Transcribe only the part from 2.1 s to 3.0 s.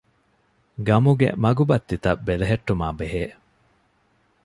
ބެލެހެއްޓުމާ